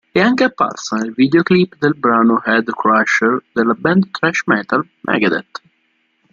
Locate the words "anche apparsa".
0.19-0.95